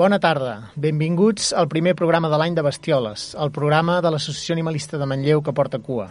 [0.00, 0.70] Bona tarda.
[0.80, 5.42] Benvinguts al primer programa de l'any de Bestioles, el programa de l'Associació Animalista de Manlleu
[5.44, 6.06] que porta cua.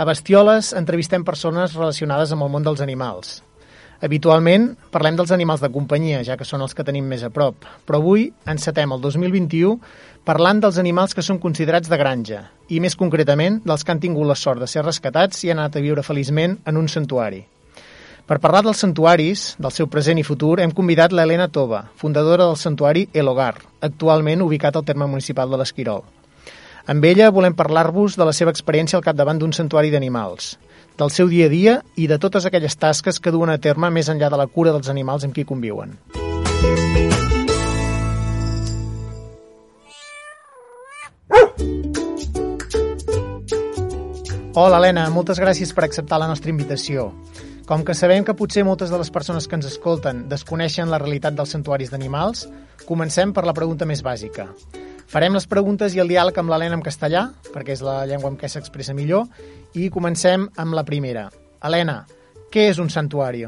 [0.00, 3.42] A Bestioles entrevistem persones relacionades amb el món dels animals.
[4.06, 4.64] Habitualment
[4.94, 8.00] parlem dels animals de companyia, ja que són els que tenim més a prop, però
[8.00, 9.76] avui encetem el 2021
[10.24, 14.24] parlant dels animals que són considerats de granja, i més concretament dels que han tingut
[14.32, 17.44] la sort de ser rescatats i han anat a viure feliçment en un santuari.
[18.26, 22.56] Per parlar dels santuaris, del seu present i futur, hem convidat l'Helena Tova, fundadora del
[22.58, 23.54] santuari El Hogar,
[23.86, 26.02] actualment ubicat al terme municipal de l'Esquirol.
[26.90, 30.56] Amb ella volem parlar-vos de la seva experiència al capdavant d'un santuari d'animals,
[30.98, 34.10] del seu dia a dia i de totes aquelles tasques que duen a terme més
[34.10, 35.94] enllà de la cura dels animals amb qui conviuen.
[44.58, 47.12] Hola, Helena, moltes gràcies per acceptar la nostra invitació.
[47.66, 51.34] Com que sabem que potser moltes de les persones que ens escolten desconeixen la realitat
[51.34, 52.44] dels santuaris d'animals,
[52.86, 54.44] comencem per la pregunta més bàsica.
[55.10, 58.38] Farem les preguntes i el diàleg amb l'Helena en castellà, perquè és la llengua amb
[58.38, 59.26] què s'expressa millor,
[59.74, 61.26] i comencem amb la primera.
[61.66, 62.04] Helena,
[62.54, 63.42] què és un santuari?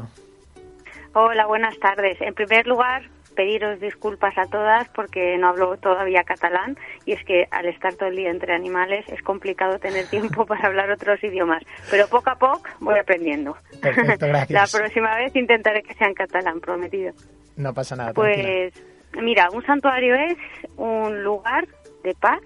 [1.15, 2.19] Hola, buenas tardes.
[2.19, 3.05] En primer lugar,
[3.39, 8.09] pediros disculpas a todas porque no hablo todavía catalán y es que al estar todo
[8.09, 11.63] el día entre animales es complicado tener tiempo para hablar otros idiomas.
[11.89, 13.55] Pero poco a poco voy aprendiendo.
[13.81, 14.73] Perfecto, gracias.
[14.73, 17.13] La próxima vez intentaré que sea en catalán, prometido.
[17.55, 18.11] No pasa nada.
[18.13, 18.73] Pues
[19.21, 20.37] mira, un santuario es
[20.75, 21.65] un lugar
[22.03, 22.41] de paz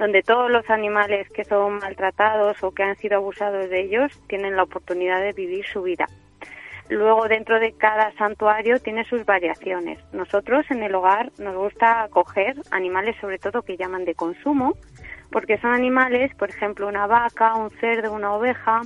[0.00, 4.56] donde todos los animales que son maltratados o que han sido abusados de ellos tienen
[4.56, 6.06] la oportunidad de vivir su vida.
[6.88, 9.98] Luego dentro de cada santuario tiene sus variaciones.
[10.12, 14.74] Nosotros en el hogar nos gusta acoger animales sobre todo que llaman de consumo,
[15.32, 18.82] porque son animales, por ejemplo, una vaca, un cerdo, una oveja,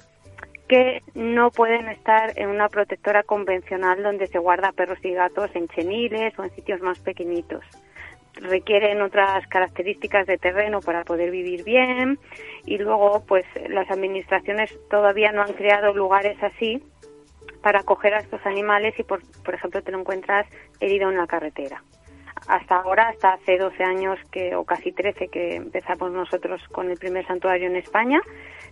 [0.66, 5.68] que no pueden estar en una protectora convencional donde se guarda perros y gatos en
[5.68, 7.64] cheniles o en sitios más pequeñitos.
[8.34, 12.18] Requieren otras características de terreno para poder vivir bien
[12.64, 16.80] y luego pues las administraciones todavía no han creado lugares así
[17.62, 20.46] para acoger a estos animales y, por, por ejemplo, te lo encuentras
[20.80, 21.82] herido en la carretera.
[22.48, 26.96] Hasta ahora, hasta hace 12 años que, o casi 13 que empezamos nosotros con el
[26.96, 28.20] primer santuario en España,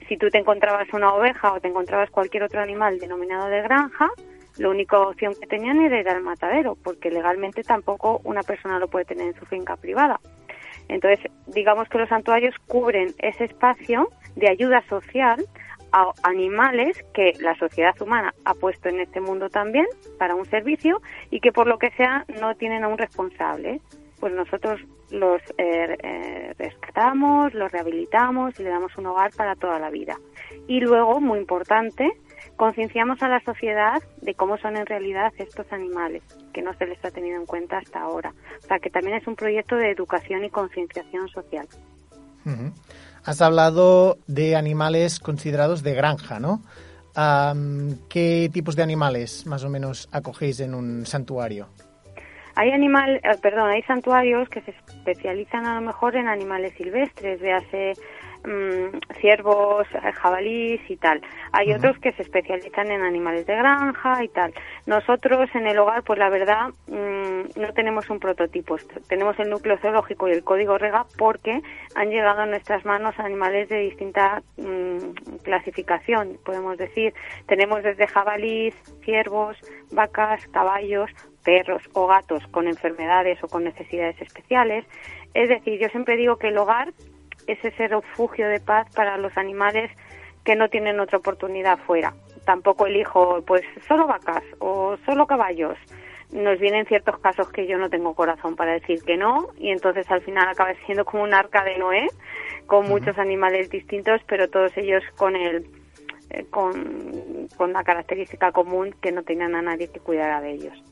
[0.08, 4.08] si tú te encontrabas una oveja o te encontrabas cualquier otro animal denominado de granja,
[4.56, 8.88] la única opción que tenían era ir al matadero, porque legalmente tampoco una persona lo
[8.88, 10.18] puede tener en su finca privada.
[10.88, 15.44] Entonces, digamos que los santuarios cubren ese espacio de ayuda social
[15.92, 19.86] a animales que la sociedad humana ha puesto en este mundo también
[20.18, 21.00] para un servicio
[21.30, 23.80] y que por lo que sea no tienen a un responsable.
[24.20, 29.78] Pues nosotros los eh, eh, rescatamos, los rehabilitamos y le damos un hogar para toda
[29.78, 30.18] la vida.
[30.66, 32.10] Y luego, muy importante,
[32.56, 36.22] concienciamos a la sociedad de cómo son en realidad estos animales,
[36.52, 38.34] que no se les ha tenido en cuenta hasta ahora.
[38.62, 41.68] O sea, que también es un proyecto de educación y concienciación social.
[43.24, 46.62] Has hablado de animales considerados de granja, ¿no?
[48.08, 51.68] ¿Qué tipos de animales más o menos acogéis en un santuario?
[52.54, 57.40] Hay animal, eh, perdón, hay santuarios que se especializan a lo mejor en animales silvestres,
[57.40, 57.92] véase
[58.44, 61.20] Mm, ciervos, eh, jabalís y tal.
[61.52, 64.54] Hay otros que se especializan en animales de granja y tal.
[64.86, 68.76] Nosotros en el hogar, pues la verdad, mm, no tenemos un prototipo.
[69.08, 71.60] Tenemos el núcleo zoológico y el código REGA porque
[71.96, 77.14] han llegado a nuestras manos animales de distinta mm, clasificación, podemos decir.
[77.46, 79.56] Tenemos desde jabalís, ciervos,
[79.90, 81.10] vacas, caballos,
[81.44, 84.84] perros o gatos con enfermedades o con necesidades especiales.
[85.34, 86.92] Es decir, yo siempre digo que el hogar
[87.48, 89.90] es ese refugio de paz para los animales
[90.44, 92.14] que no tienen otra oportunidad fuera.
[92.44, 95.76] Tampoco elijo, pues, solo vacas o solo caballos.
[96.30, 100.10] Nos vienen ciertos casos que yo no tengo corazón para decir que no y entonces
[100.10, 102.06] al final acaba siendo como un arca de Noé
[102.66, 105.66] con muchos animales distintos, pero todos ellos con el
[106.30, 110.82] eh, con, con la característica común que no tenían a nadie que cuidara de ellos.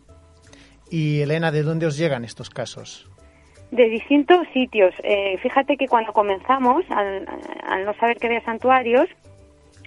[0.91, 3.11] Y Elena, ¿de dónde os llegan estos casos?
[3.71, 4.95] De distintos sitios.
[5.03, 7.27] Eh, fíjate que cuando comenzamos, al,
[7.67, 9.09] al no saber que había santuarios,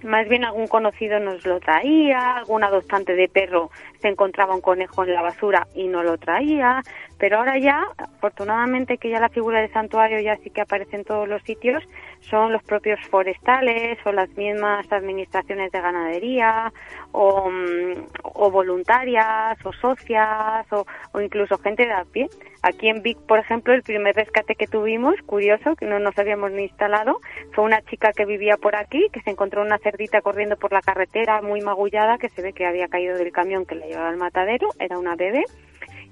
[0.04, 3.70] más bien algún conocido nos lo traía, algún adoptante de perro
[4.02, 6.82] se encontraba un conejo en la basura y no lo traía,
[7.18, 11.04] pero ahora ya, afortunadamente que ya la figura de santuario ya sí que aparece en
[11.04, 11.84] todos los sitios,
[12.22, 16.72] son los propios forestales o las mismas administraciones de ganadería
[17.12, 22.28] o, mm, o voluntarias o socias o, o, incluso gente de a pie.
[22.62, 26.52] Aquí en Vic, por ejemplo, el primer rescate que tuvimos, curioso, que no nos habíamos
[26.52, 27.20] ni instalado,
[27.54, 30.82] fue una chica que vivía por aquí, que se encontró una cerdita corriendo por la
[30.82, 34.18] carretera muy magullada, que se ve que había caído del camión que la llevaba al
[34.18, 35.44] matadero, era una bebé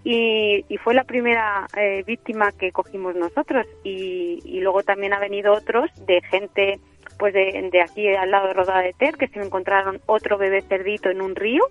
[0.03, 5.89] y, fue la primera eh, víctima que cogimos nosotros y, luego también ha venido otros
[6.05, 6.79] de gente
[7.19, 10.61] pues de, de, aquí al lado de Roda de Ter que se encontraron otro bebé
[10.61, 11.63] cerdito en un río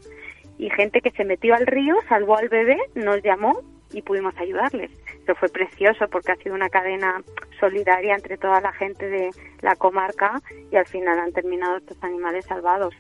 [0.59, 3.63] y gente que se metió al río, salvó al bebé, nos llamó
[3.93, 4.91] y pudimos ayudarles.
[5.23, 7.23] Eso fue precioso porque ha sido una cadena
[7.61, 9.31] solidaria entre toda la gente de
[9.61, 10.41] la comarca
[10.71, 12.95] y al final han terminado estos animales salvados.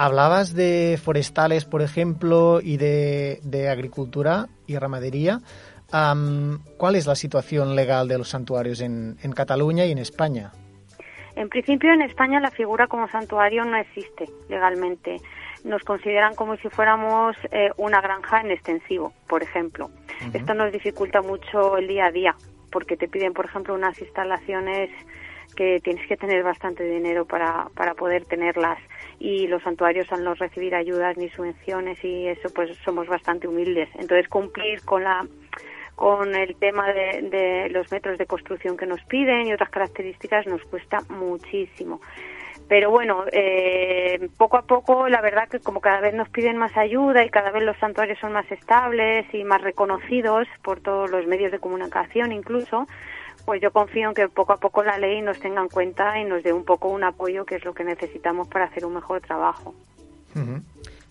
[0.00, 5.40] Hablabas de forestales, por ejemplo, y de, agricultura y ramadería.
[5.90, 10.52] ¿Cuál es la situación legal de los santuarios en, en Cataluña y en España?
[11.34, 15.16] En principio, en España la figura como santuario no existe legalmente.
[15.64, 19.90] Nos consideran como si fuéramos eh, una granja en extensivo, por ejemplo.
[20.32, 22.36] Esto nos dificulta mucho el día a día,
[22.70, 24.90] porque te piden, por ejemplo, unas instalaciones
[25.58, 28.78] que tienes que tener bastante dinero para, para poder tenerlas
[29.18, 33.88] y los santuarios al no recibir ayudas ni subvenciones y eso pues somos bastante humildes.
[33.96, 35.26] Entonces cumplir con la
[35.96, 40.62] con el tema de, los metros de construcción que nos piden y otras características nos
[40.62, 42.00] cuesta muchísimo.
[42.68, 46.76] Pero bueno, eh, poco a poco la verdad que como cada vez nos piden más
[46.76, 51.26] ayuda y cada vez los santuarios son más estables y más reconocidos por todos los
[51.26, 52.86] medios de comunicación incluso,
[53.44, 56.24] pues yo confío en que poco a poco la ley nos tenga en cuenta y
[56.24, 59.20] nos dé un poco un apoyo que es lo que necesitamos para hacer un mejor
[59.20, 59.74] trabajo.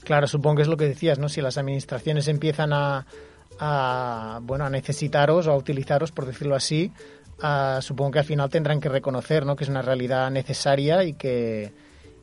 [0.04, 1.28] Claro, supongo que es lo que decías, ¿no?
[1.28, 3.06] Si las administraciones empiezan a,
[4.44, 6.92] bueno, a necesitaros o a utilizaros, por decirlo así,
[7.82, 9.56] supongo que al final tendrán que reconocer, ¿no?
[9.56, 11.74] Que es una realidad necesaria y que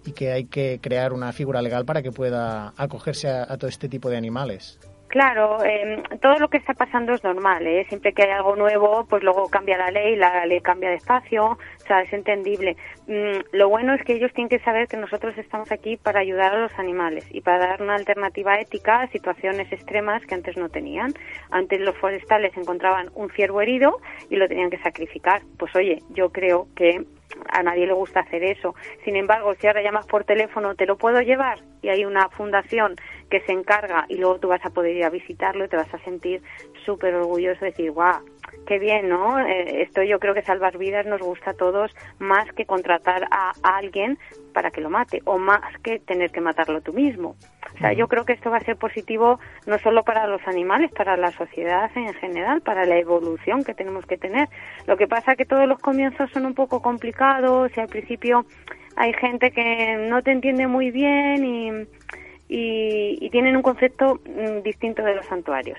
[0.07, 3.89] y que hay que crear una figura legal para que pueda acogerse a todo este
[3.89, 4.79] tipo de animales.
[5.15, 7.87] Claro, eh, todo lo que está pasando es normal, ¿eh?
[7.89, 11.57] Siempre que hay algo nuevo, pues luego cambia la ley, la ley cambia de espacio,
[11.85, 12.77] o sea, es entendible.
[13.07, 16.55] Mm, lo bueno es que ellos tienen que saber que nosotros estamos aquí para ayudar
[16.55, 20.71] a los animales y para dar una alternativa ética a situaciones extremas que antes no
[20.71, 21.13] tenían.
[21.51, 24.01] Antes los forestales encontraban un ciervo herido
[24.31, 25.43] y lo tenían que sacrificar.
[25.59, 27.05] Pues oye, yo creo que
[27.51, 28.75] a nadie le gusta hacer eso.
[29.05, 31.59] Sin embargo, si ahora llamas por teléfono, ¿te lo puedo llevar?
[31.83, 32.97] Y hay una fundación
[33.29, 35.93] que se encarga y luego tú vas a poder ir a visitarlo y te vas
[35.93, 36.43] a sentir
[36.85, 38.25] súper orgulloso de decir, guau,
[38.67, 39.39] qué bien, ¿no?
[39.39, 43.53] Eh, esto yo creo que salvar vidas nos gusta a todos más que contratar a,
[43.63, 44.19] alguien
[44.53, 47.37] para que lo mate o más que tener que matarlo tú mismo.
[47.75, 50.93] O sea, yo creo que esto va a ser positivo no solo para los animales,
[50.93, 54.49] para la sociedad en general, para la evolución que tenemos que tener.
[54.87, 58.47] Lo que pasa es que todos los comienzos son un poco complicados y al principio
[58.97, 61.89] hay gente que no te entiende muy bien y,
[62.49, 65.79] y tienen un concepto mm, distinto de los santuarios.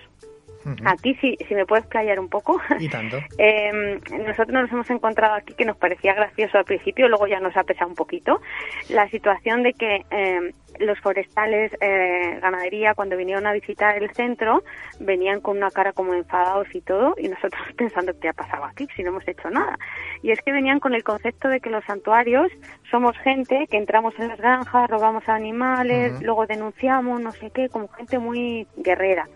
[0.86, 2.60] Aquí, si, si me puedes playar un poco.
[2.80, 3.18] ¿Y tanto?
[3.38, 7.56] eh, nosotros nos hemos encontrado aquí que nos parecía gracioso al principio, luego ya nos
[7.56, 8.42] ha pesado un poquito,
[8.90, 14.64] la situación de que eh, los forestales, eh, ganadería, cuando vinieron a visitar el centro,
[15.00, 18.88] venían con una cara como enfadados y todo, y nosotros pensando qué ha pasado aquí,
[18.96, 19.78] si no hemos hecho nada.
[20.22, 22.52] Y es que venían con el concepto de que los santuarios
[22.90, 27.88] somos gente que entramos en las granjas, robamos animales, luego denunciamos, no sé qué, como
[27.90, 29.28] gente muy guerrera.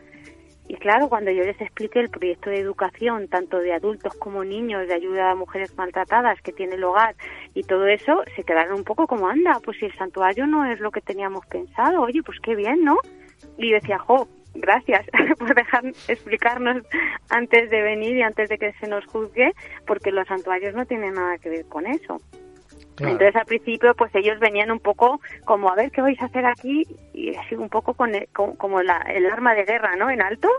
[0.69, 4.87] Y claro, cuando yo les expliqué el proyecto de educación, tanto de adultos como niños,
[4.87, 7.15] de ayuda a mujeres maltratadas que tiene el hogar
[7.55, 10.79] y todo eso, se quedaron un poco como, anda, pues si el santuario no es
[10.79, 12.99] lo que teníamos pensado, oye, pues qué bien, ¿no?
[13.57, 15.07] Y yo decía, jo, gracias
[15.39, 16.83] por dejar explicarnos
[17.31, 19.53] antes de venir y antes de que se nos juzgue,
[19.87, 22.17] porque los santuarios no tienen nada que ver con eso.
[22.99, 26.45] Entonces al principio pues ellos venían un poco como a ver qué vais a hacer
[26.45, 30.09] aquí y así un poco con como la, el arma de guerra, ¿no?
[30.09, 30.49] En alto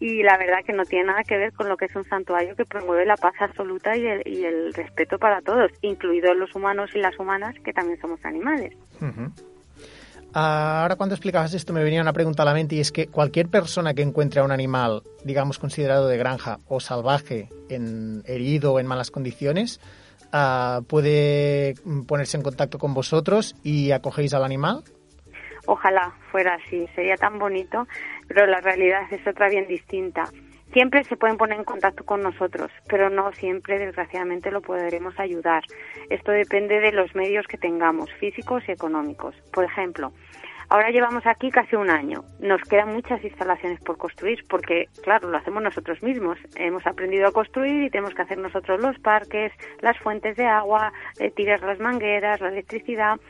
[0.00, 2.56] y la verdad que no tiene nada que ver con lo que es un santuario
[2.56, 6.90] que promueve la paz absoluta y el, y el respeto para todos, incluidos los humanos
[6.94, 8.76] y las humanas que también somos animales.
[10.32, 13.48] Ahora cuando explicabas esto me venía una pregunta a la mente y es que cualquier
[13.48, 18.80] persona que encuentre a un animal, digamos, considerado de granja o salvaje, en herido o
[18.80, 19.80] en malas condiciones,
[20.88, 21.74] puede
[22.06, 24.82] ponerse en contacto con vosotros y acogéis al animal?
[25.66, 27.86] Ojalá fuera así, sería tan bonito,
[28.28, 30.24] pero la realidad es otra bien distinta.
[30.72, 35.62] Siempre se pueden poner en contacto con nosotros, pero no siempre, desgraciadamente, lo podremos ayudar.
[36.10, 39.36] Esto depende de los medios que tengamos, físicos y económicos.
[39.52, 40.12] Por ejemplo,
[40.68, 42.24] Ahora llevamos aquí casi un año.
[42.40, 46.38] Nos quedan muchas instalaciones por construir porque, claro, lo hacemos nosotros mismos.
[46.56, 50.92] Hemos aprendido a construir y tenemos que hacer nosotros los parques, las fuentes de agua,
[51.18, 53.20] eh, tirar las mangueras, la electricidad.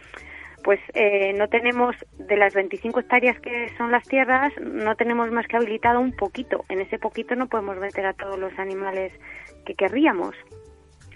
[0.63, 5.47] Pues eh, no tenemos, de las 25 hectáreas que son las tierras, no tenemos más
[5.47, 6.65] que habilitado un poquito.
[6.71, 9.13] En ese poquito no podemos meter a todos los animales
[9.67, 10.35] que querríamos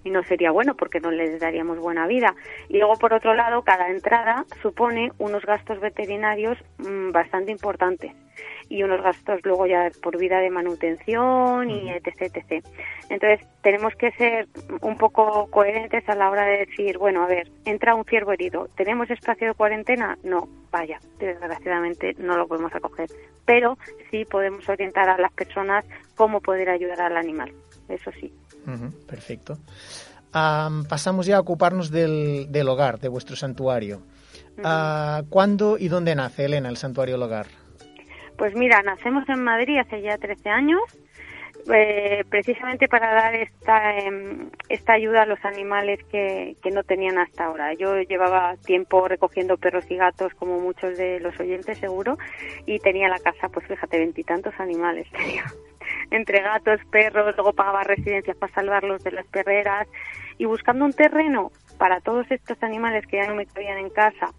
[0.04, 2.34] y no sería bueno porque no les daríamos buena vida.
[2.68, 8.12] Y luego, por otro lado, cada entrada supone unos gastos veterinarios mm, bastante importantes.
[8.68, 12.64] y unos gastos luego ya por vida de manutención y etc, etc.
[13.08, 14.46] Entonces, tenemos que ser
[14.82, 18.68] un poco coherentes a la hora de decir, bueno, a ver, entra un ciervo herido,
[18.76, 20.18] ¿tenemos espacio de cuarentena?
[20.22, 23.08] No, vaya, desgraciadamente no lo podemos acoger,
[23.44, 23.78] pero
[24.10, 27.52] sí podemos orientar a las personas cómo poder ayudar al animal,
[27.88, 28.32] eso sí.
[29.06, 29.58] Perfecto.
[30.32, 34.02] pasamos ya a ocuparnos del, del, hogar, de vuestro santuario.
[34.64, 37.46] Ah, ¿Cuándo y dónde nace, Elena, el santuario del hogar?
[38.36, 40.80] Pues mira, nacemos en Madrid hace ya 13 años,
[41.72, 47.18] eh, precisamente para dar esta, em, esta ayuda a los animales que, que no tenían
[47.18, 47.74] hasta ahora.
[47.74, 52.18] Yo llevaba tiempo recogiendo perros y gatos, como muchos de los oyentes seguro,
[52.66, 55.44] y tenía la casa, pues fíjate, veintitantos animales tenía.
[56.10, 59.86] Entre gatos, perros, luego pagaba residencias para salvarlos de las perreras
[60.38, 64.32] y buscando un terreno para todos estos animales que ya no me cabían en casa,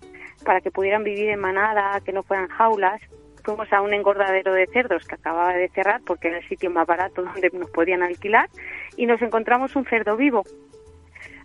[0.43, 3.01] para que pudieran vivir en manada, que no fueran jaulas,
[3.43, 6.87] fuimos a un engordadero de cerdos que acababa de cerrar porque era el sitio más
[6.87, 8.49] barato donde nos podían alquilar
[8.97, 10.43] y nos encontramos un cerdo vivo.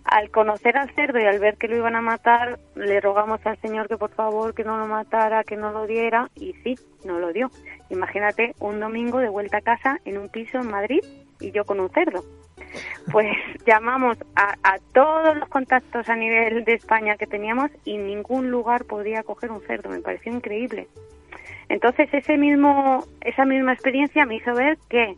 [0.05, 3.59] Al conocer al cerdo y al ver que lo iban a matar, le rogamos al
[3.61, 6.75] Señor que por favor que no lo matara, que no lo diera y sí,
[7.05, 7.51] no lo dio.
[7.89, 11.01] Imagínate un domingo de vuelta a casa en un piso en Madrid
[11.41, 12.23] y yo con un cerdo.
[13.11, 13.29] Pues
[13.67, 18.85] llamamos a, a, todos los contactos a nivel de España que teníamos y ningún lugar
[18.85, 19.89] podía coger un cerdo.
[19.89, 20.87] Me pareció increíble.
[21.69, 25.17] Entonces ese mismo, esa misma experiencia me hizo ver que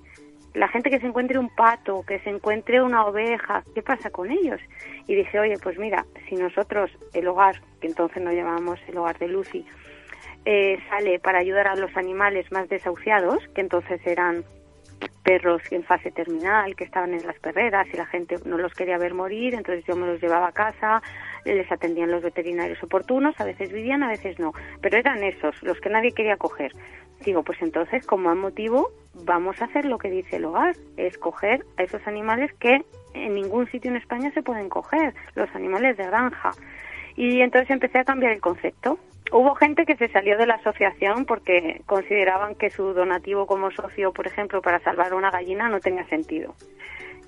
[0.55, 4.31] la gente que se encuentre un pato, que se encuentre una oveja, ¿qué pasa con
[4.31, 4.61] ellos?
[5.07, 9.19] Y dije, oye, pues mira, si nosotros, el hogar, que entonces nos llamamos el hogar
[9.19, 9.67] de Lucy,
[10.47, 14.45] eh, sale para ayudar a los animales más desahuciados, que entonces eran
[15.27, 18.97] perros en fase terminal que estaban en las perreras y la gente no los quería
[18.97, 21.03] ver morir, entonces yo me los llevaba a casa,
[21.45, 25.81] les atendían los veterinarios oportunos, a veces vivían, a veces no, pero eran esos los
[25.81, 26.71] que nadie quería coger.
[27.25, 28.93] Digo, pues entonces, como motivo,
[29.25, 33.35] vamos a hacer lo que dice el hogar, es coger a esos animales que en
[33.35, 36.53] ningún sitio en España se pueden coger, los animales de granja.
[37.17, 38.99] Y entonces empecé a cambiar el concepto.
[39.33, 44.13] Hubo gente que se salió de la asociación porque consideraban que su donativo como socio,
[44.13, 46.55] por ejemplo, para salvar una gallina no tenía sentido.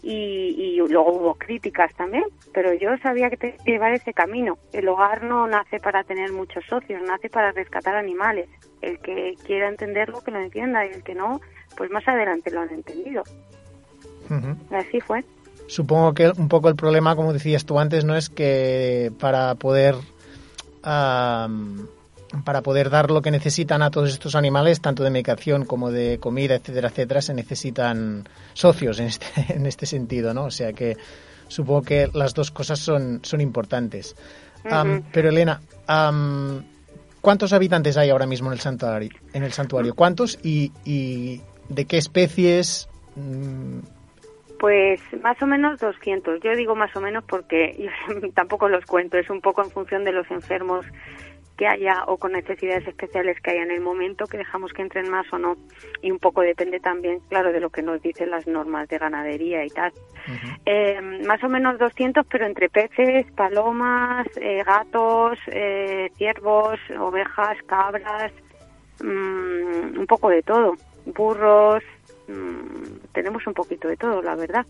[0.00, 4.56] Y, luego hubo críticas también, pero yo sabía que tenía que llevar ese camino.
[4.72, 8.48] El hogar no nace para tener muchos socios, nace para rescatar animales.
[8.80, 11.40] El que quiera entenderlo, que lo entienda, y el que no,
[11.76, 13.24] pues más adelante lo han entendido.
[14.70, 15.24] Así fue.
[15.68, 19.96] Supongo que un poco el problema, como decías tú antes, no es que para poder
[22.44, 26.18] para poder dar lo que necesitan a todos estos animales, tanto de medicación como de
[26.18, 30.44] comida, etcétera, etcétera, se necesitan socios en este, en este sentido, ¿no?
[30.44, 30.96] O sea que
[31.48, 34.16] supongo que las dos cosas son, son importantes.
[35.12, 35.60] pero Elena,
[37.20, 39.10] ¿cuántos habitantes hay ahora mismo en el santuario?
[39.34, 39.94] En el santuario?
[39.94, 42.88] ¿Cuántos y, y de qué especies?
[43.16, 43.80] Mm,
[44.58, 46.40] pues más o menos 200.
[46.40, 50.04] Yo digo más o menos porque yo tampoco los cuento, es un poco en función
[50.04, 50.84] de los enfermos
[51.58, 55.10] que haya o con necesidades especiales que haya en el momento, que dejamos que entren
[55.10, 55.56] más o no.
[56.00, 59.64] Y un poco depende también, claro, de lo que nos dicen las normas de ganadería
[59.64, 59.92] y tal.
[60.64, 68.32] eh, más o menos 200, pero entre peces, palomas, eh, gatos, eh, ciervos, ovejas, cabras,
[69.02, 70.74] mmm, un poco de todo.
[71.06, 71.82] Burros,
[72.28, 74.66] mmm, tenemos un poquito de todo, la verdad.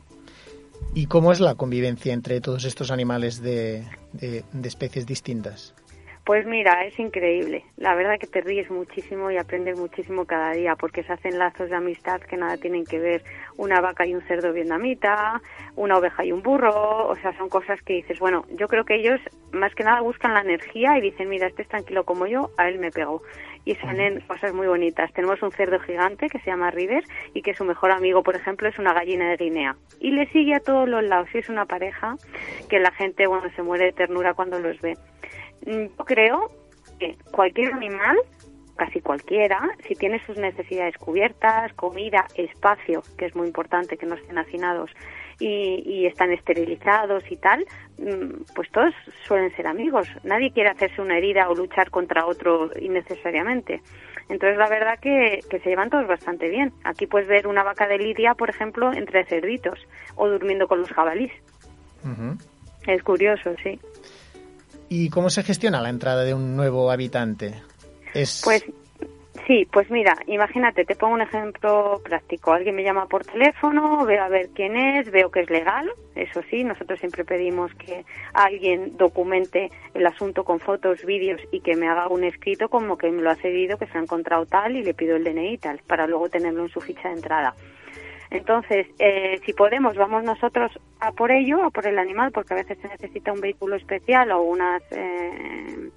[0.94, 5.74] ¿Y cómo es la convivencia entre todos estos animales de, de, de especies distintas?
[6.28, 7.64] Pues mira, es increíble.
[7.78, 11.70] La verdad que te ríes muchísimo y aprendes muchísimo cada día porque se hacen lazos
[11.70, 13.24] de amistad que nada tienen que ver
[13.56, 15.40] una vaca y un cerdo vietnamita,
[15.74, 18.96] una oveja y un burro, o sea, son cosas que dices, bueno, yo creo que
[18.96, 19.18] ellos
[19.52, 22.68] más que nada buscan la energía y dicen, mira, este es tranquilo como yo, a
[22.68, 23.22] él me pego.
[23.68, 25.12] Y salen cosas muy bonitas.
[25.12, 28.66] Tenemos un cerdo gigante que se llama River y que su mejor amigo, por ejemplo,
[28.66, 29.76] es una gallina de Guinea.
[30.00, 31.28] Y le sigue a todos los lados.
[31.34, 32.16] Y es una pareja
[32.70, 34.96] que la gente, bueno, se muere de ternura cuando los ve.
[35.66, 36.50] Mm, yo creo
[36.98, 38.16] que cualquier animal,
[38.76, 44.14] casi cualquiera, si tiene sus necesidades cubiertas, comida, espacio, que es muy importante que no
[44.14, 44.90] estén hacinados
[45.40, 47.64] y, están esterilizados y tal,
[47.98, 48.94] mm, pues todos
[49.26, 50.08] suelen ser amigos.
[50.24, 53.80] Nadie quiere hacerse una herida o luchar contra otro innecesariamente.
[54.28, 56.72] Entonces, la verdad que, se llevan todos bastante bien.
[56.84, 59.78] Aquí puedes ver una vaca de lidia, por ejemplo, entre cerditos
[60.16, 61.32] o durmiendo con los jabalís.
[62.86, 63.78] Es curioso, sí.
[64.88, 67.54] ¿Y cómo se gestiona la entrada de un nuevo habitante?
[68.14, 68.42] Es...
[68.44, 68.64] Pues
[69.48, 72.52] Sí, pues mira, imagínate, te pongo un ejemplo práctico.
[72.52, 76.42] Alguien me llama por teléfono, veo a ver quién es, veo que es legal, eso
[76.50, 81.88] sí, nosotros siempre pedimos que alguien documente el asunto con fotos, vídeos y que me
[81.88, 84.82] haga un escrito como que me lo ha cedido, que se ha encontrado tal y
[84.82, 87.54] le pido el DNI tal, para luego tenerlo en su ficha de entrada.
[88.30, 92.58] Entonces, eh, si podemos, vamos nosotros a por ello, a por el animal, porque a
[92.58, 95.88] veces se necesita un vehículo especial o unas eh,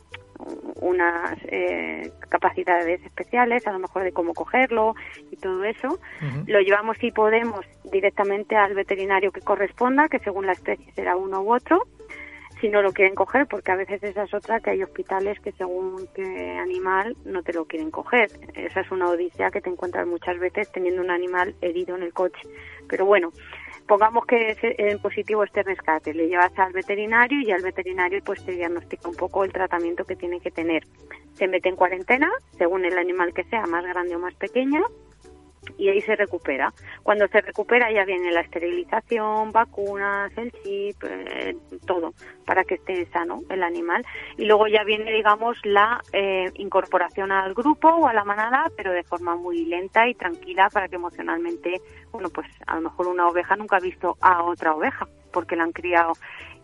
[0.76, 4.96] unas eh, capacidades especiales, a lo mejor de cómo cogerlo
[5.32, 6.00] y todo eso.
[6.48, 11.42] Lo llevamos, si podemos, directamente al veterinario que corresponda, que según la especie será uno
[11.42, 11.88] u otro,
[12.62, 15.52] si no lo quieren coger, porque a veces esa es otra, que hay hospitales que
[15.54, 18.30] según qué animal no te lo quieren coger.
[18.54, 22.14] Esa es una odisea que te encuentras muchas veces teniendo un animal herido en el
[22.14, 22.42] coche.
[22.88, 23.32] Pero bueno,
[23.92, 28.54] pongamos que en positivo este rescate, le llevas al veterinario y al veterinario pues te
[28.54, 30.88] diagnostica un poco el tratamiento que tiene que tener.
[31.34, 34.86] Se mete en cuarentena, según el animal que sea, más grande o más pequeño,
[35.78, 36.74] y ahí se recupera.
[37.04, 42.14] Cuando se recupera ya viene la esterilización, vacunas, el chip, eh, todo,
[42.46, 44.06] para que esté sano el animal.
[44.38, 48.92] Y luego ya viene, digamos, la eh, incorporación al grupo o a la manada, pero
[48.92, 51.82] de forma muy lenta y tranquila para que emocionalmente,
[52.12, 55.64] bueno, pues a lo mejor una oveja nunca ha visto a otra oveja porque la
[55.64, 56.14] han criado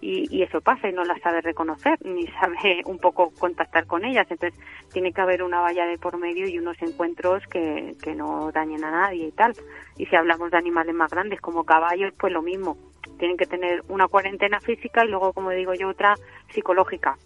[0.01, 4.27] y, eso pasa y no la sabe reconocer ni sabe un poco contactar con ellas.
[4.29, 4.59] Entonces
[4.93, 8.83] tiene que haber una valla de por medio y unos encuentros que, que no dañen
[8.83, 9.53] a nadie y tal.
[9.97, 12.77] Y si hablamos de animales más grandes como caballos, pues lo mismo.
[13.17, 16.15] Tienen que tener una cuarentena física y luego, como digo yo, otra
[16.53, 17.17] psicológica.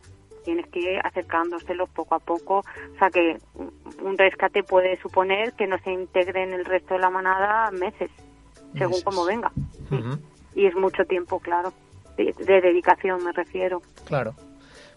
[0.44, 2.60] Tienes que ir acercándoselos poco a poco.
[2.60, 3.38] O sea que
[4.02, 8.10] un rescate puede suponer que no se integre en el resto de la manada meses,
[8.78, 9.52] según como venga.
[10.56, 11.74] Y es mucho tiempo, claro
[12.18, 13.82] de, dedicación me refiero.
[14.06, 14.36] Claro,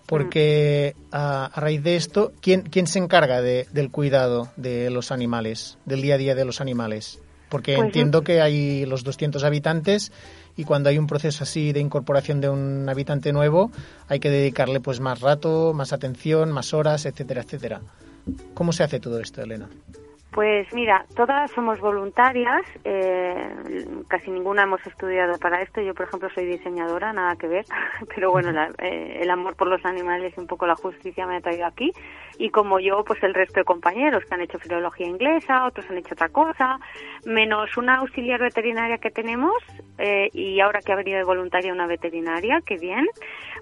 [0.06, 5.78] porque a, raíz de esto, ¿quién, quién se encarga de, del cuidado de los animales,
[5.84, 7.20] del día a día de los animales?
[7.48, 10.12] Porque pues entiendo que hay los 200 habitantes
[10.56, 13.70] y cuando hay un proceso así de incorporación de un habitante nuevo,
[14.08, 17.80] hay que dedicarle pues más rato, más atención, más horas, etcétera, etcétera.
[18.54, 19.68] ¿Cómo se hace todo esto, Elena?
[20.34, 25.80] Pues mira, todas somos voluntarias, eh, casi ninguna hemos estudiado para esto.
[25.80, 27.64] Yo, por ejemplo, soy diseñadora, nada que ver,
[28.12, 31.40] pero bueno, eh, el amor por los animales y un poco la justicia me ha
[31.40, 31.92] traído aquí.
[32.36, 35.98] Y como yo, pues el resto de compañeros que han hecho filología inglesa, otros han
[35.98, 36.80] hecho otra cosa,
[37.24, 39.54] menos una auxiliar veterinaria que tenemos
[39.98, 43.06] eh, y ahora que ha venido de voluntaria una veterinaria, que bien,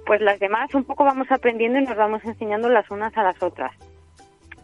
[0.06, 3.42] pues las demás un poco vamos aprendiendo y nos vamos enseñando las unas a las
[3.42, 3.91] otras.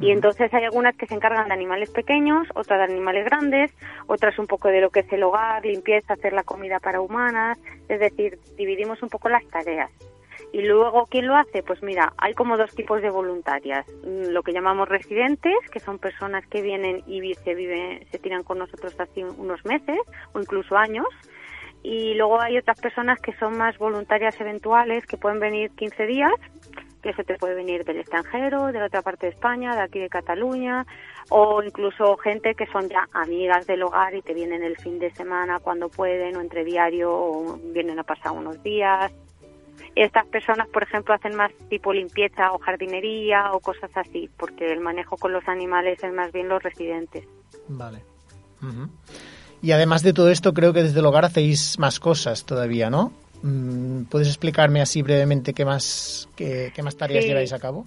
[0.00, 3.72] Y entonces hay algunas que se encargan de animales pequeños, otras de animales grandes,
[4.06, 7.58] otras un poco de lo que es el hogar, limpieza, hacer la comida para humanas,
[7.88, 9.90] es decir, dividimos un poco las tareas.
[10.52, 11.62] Y luego, ¿quién lo hace?
[11.62, 13.86] Pues mira, hay como dos tipos de voluntarias.
[14.04, 18.44] Mm, lo que llamamos residentes, que son personas que vienen y se, viven, se tiran
[18.44, 19.98] con nosotros así unos meses
[20.32, 21.06] o incluso años.
[21.82, 26.32] Y luego hay otras personas que son más voluntarias eventuales, que pueden venir 15 días
[27.02, 29.98] que eso te puede venir del extranjero, de la otra parte de España, de aquí
[29.98, 30.86] de Cataluña,
[31.30, 35.10] o incluso gente que son ya amigas del hogar y te vienen el fin de
[35.12, 39.12] semana cuando pueden, o entre diario, o vienen a pasar unos días.
[39.94, 44.80] Estas personas, por ejemplo, hacen más tipo limpieza o jardinería o cosas así, porque el
[44.80, 47.24] manejo con los animales es más bien los residentes.
[47.68, 48.02] Vale.
[49.60, 53.12] Y además de todo esto, creo que desde el hogar hacéis más cosas todavía, ¿no?
[53.42, 57.86] Mm, ¿Puedes explicarme así brevemente qué más, qué, más tareas lleváis a cabo?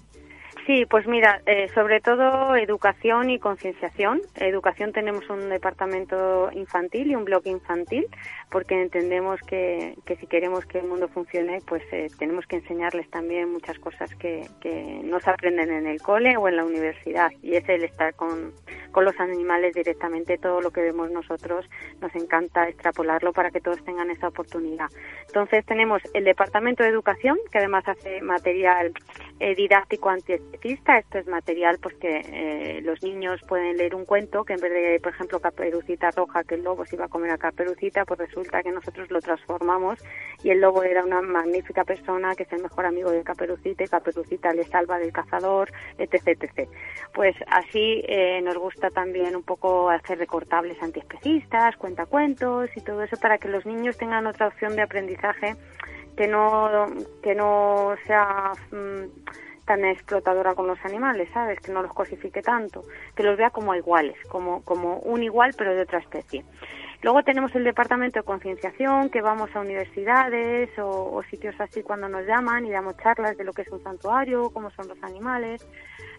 [0.66, 4.20] Sí, pues mira, eh, sobre todo educación y concienciación.
[4.36, 8.06] Educación tenemos un departamento infantil y un bloque infantil,
[8.48, 13.10] porque entendemos que, que si queremos que el mundo funcione, pues eh, tenemos que enseñarles
[13.10, 17.32] también muchas cosas que, que no se aprenden en el cole o en la universidad.
[17.42, 18.52] Y es el estar con,
[18.92, 21.68] con los animales directamente, todo lo que vemos nosotros,
[22.00, 24.86] nos encanta extrapolarlo para que todos tengan esa oportunidad.
[25.26, 28.92] Entonces tenemos el departamento de educación, que además hace material
[29.40, 30.08] eh, didáctico
[30.52, 30.98] antiespecista.
[30.98, 34.72] Esto es material pues que eh, los niños pueden leer un cuento que en vez
[34.72, 38.20] de, por ejemplo, Caperucita Roja, que el lobo se iba a comer a Caperucita, pues
[38.20, 39.98] resulta que nosotros lo transformamos
[40.42, 43.88] y el lobo era una magnífica persona que es el mejor amigo de Caperucita y
[43.88, 46.28] Caperucita le salva del cazador, etc.
[46.28, 46.68] etc.
[47.14, 53.16] Pues así eh, nos gusta también un poco hacer recortables antiespecistas, cuentacuentos y todo eso
[53.20, 55.56] para que los niños tengan otra opción de aprendizaje
[56.16, 56.86] que no,
[57.22, 59.04] que no sea mm,
[59.64, 61.60] tan explotadora con los animales, ¿sabes?
[61.60, 62.82] Que no los cosifique tanto,
[63.14, 66.44] que los vea como iguales, como, como un igual pero de otra especie.
[67.02, 72.24] Luego tenemos el departamento de concienciación, que vamos a universidades o, sitios así cuando nos
[72.26, 75.66] llaman y damos charlas de lo que es un santuario, cómo son los animales.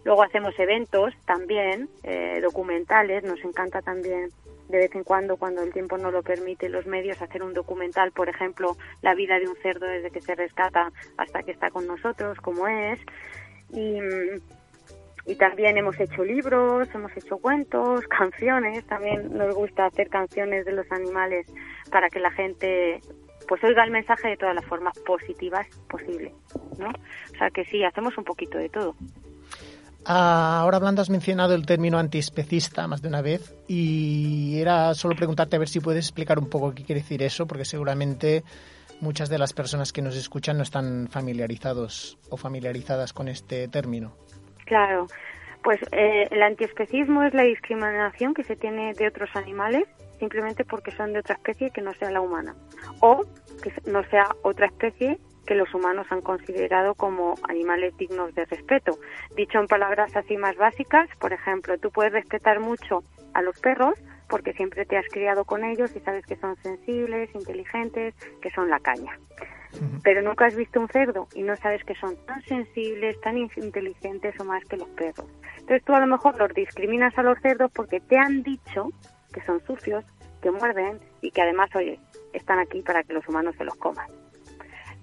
[0.03, 4.29] Luego hacemos eventos también, eh, documentales, nos encanta también
[4.73, 8.12] de vez en cuando, cuando el tiempo no lo permite, los medios, hacer un documental,
[8.12, 11.86] por ejemplo, la vida de un cerdo desde que se rescata hasta que está con
[11.86, 12.99] nosotros, como es.
[13.71, 13.99] Y,
[15.27, 20.71] y también hemos hecho libros, hemos hecho cuentos, canciones, también nos gusta hacer canciones de
[20.71, 21.45] los animales
[21.91, 22.99] para que la gente
[23.47, 26.33] pues oiga el mensaje de todas las formas positivas posible,
[26.79, 26.89] ¿no?
[26.89, 28.95] O sea que sí, hacemos un poquito de todo.
[30.05, 35.15] Ah, ahora hablando has mencionado el término antiespecista más de una vez y era solo
[35.15, 38.43] preguntarte a ver si puedes explicar un poco qué quiere decir eso, porque seguramente
[38.99, 44.13] muchas de las personas que nos escuchan no están familiarizados o familiarizadas con este término.
[44.65, 45.07] Claro,
[45.63, 49.87] pues eh, el antiespecismo es la discriminación que se tiene de otros animales
[50.19, 52.55] simplemente porque son de otra especie que no sea la humana
[52.99, 53.25] o
[53.61, 58.97] que no sea otra especie que los humanos han considerado como animales dignos de respeto.
[59.36, 63.03] Dicho en palabras así más básicas, por ejemplo, tú puedes respetar mucho
[63.34, 63.95] a los perros
[64.27, 68.69] porque siempre te has criado con ellos y sabes que son sensibles, inteligentes, que son
[68.69, 69.19] la caña.
[70.03, 74.39] Pero nunca has visto un cerdo y no sabes que son tan sensibles, tan inteligentes
[74.39, 75.27] o más que los perros.
[75.60, 78.89] Entonces tú a lo mejor los discriminas a los cerdos porque te han dicho
[79.34, 80.06] que son sucios,
[80.41, 81.99] que muerden y que además, oye,
[82.34, 84.22] están aquí para que los humanos se los coman.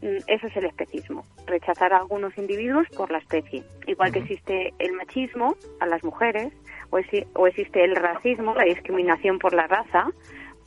[0.02, 3.62] Mm, eso es el especismo, rechazar a algunos individuos por la especie.
[3.86, 6.52] Igual que existe el machismo a las mujeres
[6.90, 10.10] o, existe el racismo, la discriminación por la raza,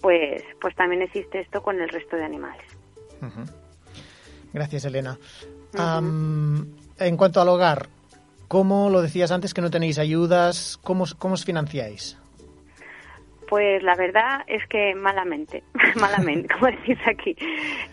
[0.02, 2.64] pues, pues también existe esto con el resto de animales.
[4.54, 5.18] Gracias, Elena.
[5.76, 7.88] en cuanto al hogar,
[8.48, 10.78] ¿cómo lo decías antes que no tenéis ayudas?
[10.84, 12.18] ¿Cómo, cómo os financiáis?
[13.54, 15.62] Pues la verdad es que malamente,
[16.02, 17.36] malamente, como decís aquí.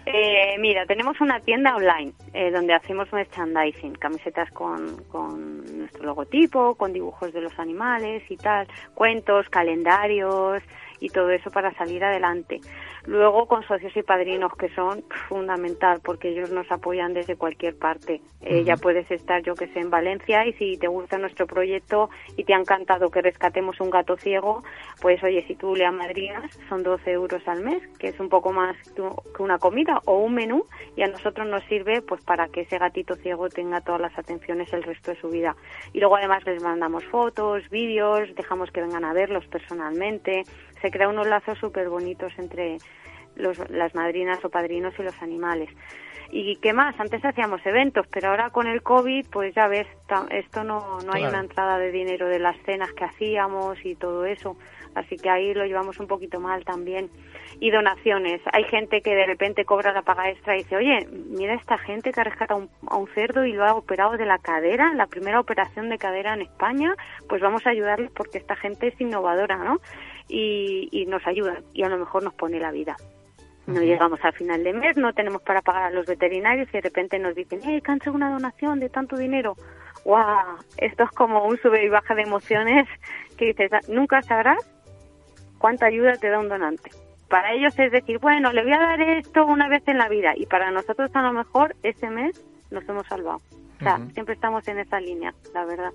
[0.06, 6.76] Eh, mira, tenemos una tienda online eh, donde hacemos merchandising, camisetas con, con nuestro logotipo,
[6.76, 10.62] con dibujos de los animales y tal, cuentos, calendarios
[11.00, 12.60] y todo eso para salir adelante.
[13.06, 18.20] Luego con socios y padrinos que son fundamental porque ellos nos apoyan desde cualquier parte.
[18.42, 22.10] Eh, ya puedes estar, yo que sé, en Valencia y si te gusta nuestro proyecto
[22.36, 24.62] y te ha encantado que rescatemos un gato ciego,
[25.00, 28.52] pues oye, si tú le amadrinas, son 12 euros al mes, que es un poco
[28.52, 30.64] más que una comida o un menú
[30.96, 34.72] y a nosotros nos sirve pues para que ese gatito ciego tenga todas las atenciones
[34.72, 35.56] el resto de su vida.
[35.92, 40.44] Y luego además les mandamos fotos, vídeos, dejamos que vengan a verlos personalmente
[40.80, 42.78] se crea unos lazos súper bonitos entre
[43.36, 45.70] los, las madrinas o padrinos y los animales.
[46.32, 46.98] ¿Y qué más?
[47.00, 49.88] Antes hacíamos eventos, pero ahora con el COVID, pues ya ves,
[50.30, 54.24] esto no, no hay una entrada de dinero de las cenas que hacíamos y todo
[54.24, 54.56] eso.
[54.94, 57.10] Así que ahí lo llevamos un poquito mal también.
[57.58, 58.40] Y donaciones.
[58.52, 62.12] Hay gente que de repente cobra la paga extra y dice, oye, mira esta gente
[62.12, 65.40] que ha rescatado a un cerdo y lo ha operado de la cadera, la primera
[65.40, 66.94] operación de cadera en España,
[67.28, 69.80] pues vamos a ayudarles porque esta gente es innovadora, ¿no?
[70.30, 72.96] Y, nos ayudan y a lo mejor nos pone la vida.
[73.66, 76.80] No llegamos al final de mes, no tenemos para pagar a los veterinarios y de
[76.80, 79.54] repente nos dicen, ¡eh, cansa una donación de tanto dinero!
[80.04, 80.58] ¡Wow!
[80.76, 82.88] Esto es como un sube y baja de emociones
[83.36, 84.58] que dices, nunca sabrás
[85.58, 86.90] cuánta ayuda te da un donante.
[87.28, 90.32] Para ellos es decir, bueno, le voy a dar esto una vez en la vida
[90.36, 93.40] y para nosotros a lo mejor ese mes nos hemos salvado.
[93.76, 95.92] O sea, siempre estamos en esa línea, la verdad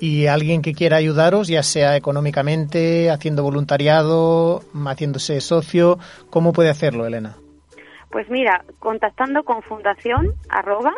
[0.00, 5.98] y alguien que quiera ayudaros, ya sea económicamente, haciendo voluntariado, haciéndose socio,
[6.30, 7.36] ¿cómo puede hacerlo, Elena?
[8.10, 10.92] Pues mira, contactando con fundación arroba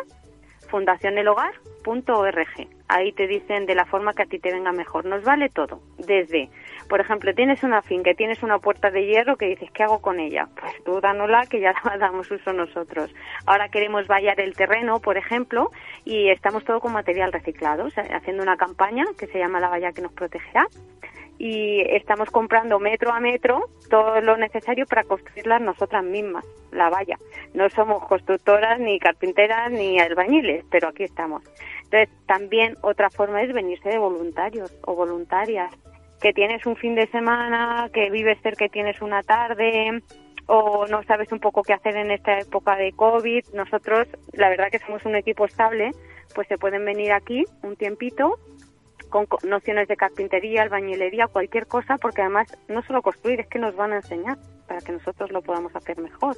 [0.71, 2.67] fundacionelhogar.org.
[2.87, 5.05] Ahí te dicen de la forma que a ti te venga mejor.
[5.05, 6.49] Nos vale todo, desde
[6.91, 10.19] por ejemplo, tienes una finca, tienes una puerta de hierro que dices, ¿qué hago con
[10.19, 10.49] ella?
[10.59, 13.09] Pues tú dánosla que ya la damos uso nosotros.
[13.45, 15.71] Ahora queremos vallar el terreno, por ejemplo,
[16.03, 20.01] y estamos todo con material reciclado, haciendo una campaña que se llama La valla que
[20.01, 20.67] nos protegerá
[21.43, 27.17] y estamos comprando metro a metro todo lo necesario para construirla nosotras mismas, la valla.
[27.55, 31.41] No somos constructoras, ni carpinteras, ni albañiles, pero aquí estamos.
[31.85, 35.73] Entonces, también otra forma es venirse de voluntarios o voluntarias
[36.21, 40.03] que tienes un fin de semana, que vives cerca y tienes una tarde
[40.45, 43.45] o no sabes un poco qué hacer en esta época de COVID.
[43.55, 45.89] Nosotros, la verdad que somos un equipo estable,
[46.35, 48.37] pues se pueden venir aquí un tiempito
[49.11, 53.75] con nociones de carpintería, albañilería, cualquier cosa, porque además no solo construir, es que nos
[53.75, 56.37] van a enseñar para que nosotros lo podamos hacer mejor.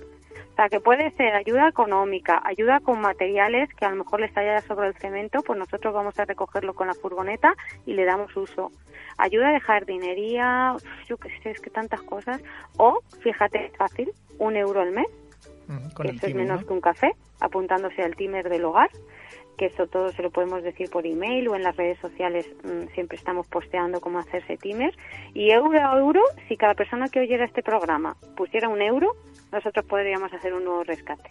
[0.52, 4.36] O sea, que puede ser ayuda económica, ayuda con materiales que a lo mejor les
[4.36, 7.54] haya sobre el cemento, pues nosotros vamos a recogerlo con la furgoneta
[7.86, 8.72] y le damos uso.
[9.18, 10.76] Ayuda de jardinería,
[11.08, 12.42] yo qué sé, es que tantas cosas.
[12.78, 15.08] O, fíjate, fácil, un euro al mes,
[16.02, 18.90] que eso es menos que un café, apuntándose al timer del hogar
[19.58, 22.94] que eso todo se lo podemos decir por email o en las redes sociales mm,
[22.94, 24.96] siempre estamos posteando cómo hacerse timer
[25.34, 29.16] y euro a euro si cada persona que oyera este programa pusiera un euro
[29.52, 31.30] nosotros podríamos hacer un nuevo rescate.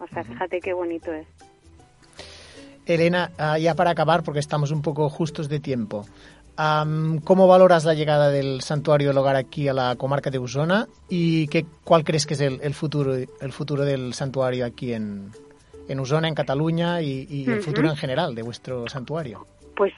[0.00, 1.26] O sea fíjate qué bonito es.
[2.86, 6.06] Elena, ah, ya para acabar, porque estamos un poco justos de tiempo,
[7.24, 11.46] ¿cómo valoras la llegada del santuario del hogar aquí a la comarca de Usona y
[11.48, 15.30] qué, cuál crees que es el, el futuro, el futuro del santuario aquí en,
[15.88, 19.46] en Usona, en Cataluña y, y el futuro en general de vuestro santuario?
[19.74, 19.92] Pues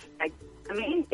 [0.66, 1.06] también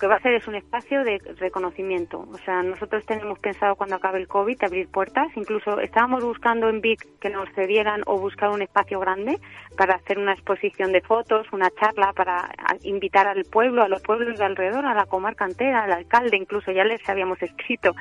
[0.00, 2.26] que va a ser es un espacio de reconocimiento.
[2.32, 5.28] O sea, nosotros tenemos pensado cuando acabe el COVID abrir puertas.
[5.36, 9.38] Incluso estábamos buscando en Vic que nos cedieran o buscar un espacio grande
[9.76, 12.50] para hacer una exposición de fotos, una charla para
[12.82, 16.72] invitar al pueblo, a los pueblos de alrededor, a la comarca entera, al alcalde, incluso
[16.72, 17.94] ya les habíamos escrito,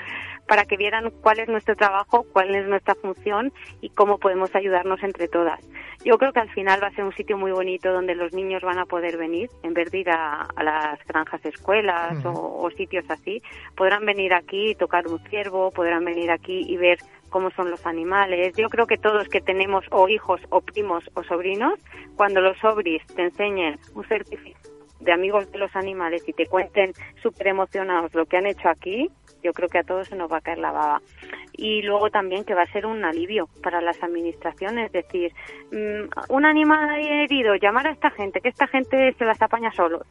[0.50, 5.02] para que vieran cuál es nuestro trabajo, cuál es nuestra función y cómo podemos ayudarnos
[5.04, 5.60] entre todas.
[6.04, 8.64] Yo creo que al final va a ser un sitio muy bonito donde los niños
[8.64, 13.06] van a poder venir, en vez de ir a, a las granjas escuelas o, sitios
[13.10, 13.44] así,
[13.76, 16.98] podrán venir aquí y tocar un ciervo, podrán venir aquí y ver
[17.30, 18.56] cómo son los animales.
[18.58, 21.80] Yo creo que todos que tenemos o hijos o primos o sobrinos,
[22.16, 26.92] cuando los sobris te enseñen un certificado de amigos de los animales y te cuenten
[27.22, 29.10] súper emocionados lo que han hecho aquí,
[29.43, 31.02] yo creo que a todos se nos va a caer la baba.
[31.54, 35.34] Y luego también que va a ser un alivio para las administraciones, es decir,
[35.71, 40.06] mm, un animal herido, llamar a esta gente, que esta gente se las apaña solos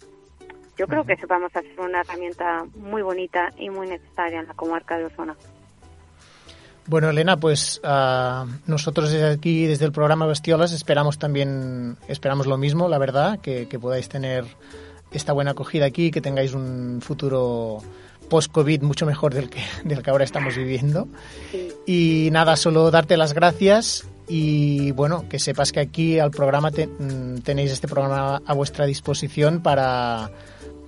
[0.79, 4.55] yo creo que vamos a ser una herramienta muy bonita y muy necesaria en la
[4.55, 5.37] comarca de Osona.
[6.87, 12.57] Bueno, Elena, pues uh, nosotros desde aquí, desde el programa Bestiolas, esperamos también, esperamos lo
[12.57, 14.45] mismo, la verdad, que, que podáis tener
[15.11, 17.83] esta buena acogida aquí, que tengáis un futuro
[18.29, 21.09] post-COVID mucho mejor del que, del que ahora estamos viviendo.
[21.51, 21.69] Sí.
[21.87, 26.87] Y nada, solo darte las gracias y bueno, que sepas que aquí al programa te,
[26.87, 30.31] mm, tenéis este programa a vuestra disposición para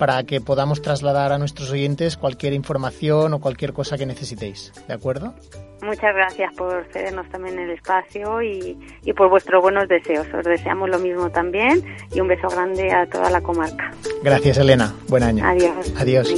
[0.01, 4.73] para que podamos trasladar a nuestros oyentes cualquier información o cualquier cosa que necesitéis.
[4.87, 5.35] ¿De acuerdo?
[5.83, 10.25] Muchas gracias por cedernos también el espacio y, y por vuestros buenos deseos.
[10.33, 13.91] Os deseamos lo mismo también y un beso grande a toda la comarca.
[14.23, 14.91] Gracias, Elena.
[15.07, 15.45] Buen año.
[15.45, 15.93] Adiós.
[15.95, 16.33] Adiós.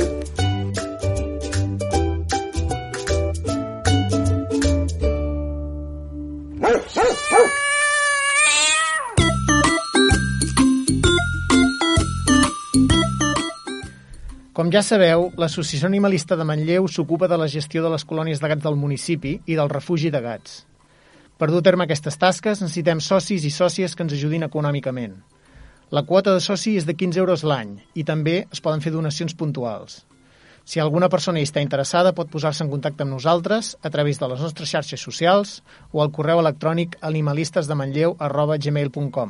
[14.53, 18.51] Com ja sabeu, l'Associació Animalista de Manlleu s'ocupa de la gestió de les colònies de
[18.51, 20.61] gats del municipi i del refugi de gats.
[21.41, 25.17] Per dur a terme aquestes tasques necessitem socis i sòcies que ens ajudin econòmicament.
[25.89, 29.33] La quota de soci és de 15 euros l'any i també es poden fer donacions
[29.33, 30.03] puntuals.
[30.63, 34.27] Si alguna persona hi està interessada pot posar-se en contacte amb nosaltres a través de
[34.31, 39.29] les nostres xarxes socials o al correu electrònic animalistesdemanlleu.gmail.com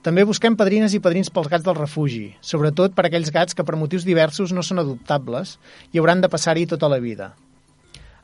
[0.00, 3.76] també busquem padrines i padrins pels gats del refugi, sobretot per aquells gats que per
[3.76, 5.58] motius diversos no són adoptables
[5.92, 7.34] i hauran de passar-hi tota la vida.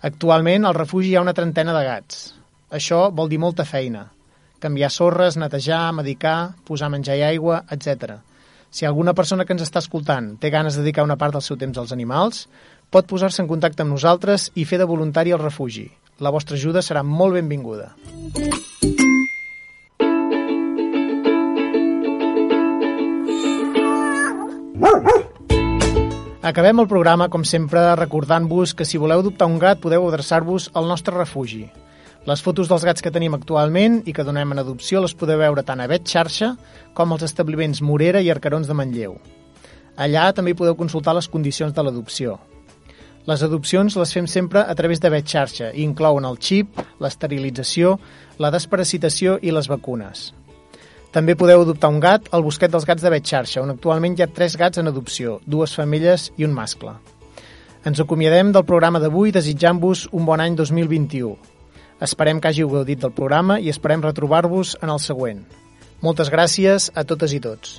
[0.09, 2.33] Actualment al refugi hi ha una trentena de gats.
[2.73, 4.07] Això vol dir molta feina.
[4.65, 8.23] Canviar sorres, netejar, medicar, posar menjar i aigua, etc.
[8.77, 11.57] Si alguna persona que ens està escoltant té ganes de dedicar una part del seu
[11.57, 12.43] temps als animals,
[12.93, 15.87] pot posar-se en contacte amb nosaltres i fer de voluntari al refugi.
[16.21, 17.95] La vostra ajuda serà molt benvinguda.
[26.45, 30.85] Acabem el programa, com sempre, recordant-vos que si voleu adoptar un gat podeu adreçar-vos al
[30.93, 31.65] nostre refugi.
[32.27, 35.63] Les fotos dels gats que tenim actualment i que donem en adopció les podeu veure
[35.63, 36.57] tant a Bet Xarxa
[36.99, 39.15] com als establiments Morera i Arcarons de Manlleu.
[39.95, 42.35] Allà també podeu consultar les condicions de l'adopció.
[43.31, 47.95] Les adopcions les fem sempre a través de Bet Xarxa i inclouen el xip, l'esterilització,
[48.43, 50.33] la desparasitació i les vacunes.
[51.15, 54.33] També podeu adoptar un gat al Bosquet dels Gats de Betxarxa, on actualment hi ha
[54.35, 56.93] tres gats en adopció, dues femelles i un mascle.
[57.87, 61.56] Ens acomiadem del programa d'avui desitjant-vos un bon any 2021.
[62.03, 65.45] Esperem que hàgiu gaudit del programa i esperem retrobar-vos en el següent.
[66.05, 67.79] Moltes gràcies a totes i tots.